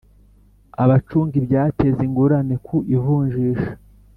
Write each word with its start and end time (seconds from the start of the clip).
Abacunga 0.83 1.33
ibyateza 1.41 2.01
ingorane 2.07 2.55
ku 2.65 2.75
ivunjisha 2.95 3.69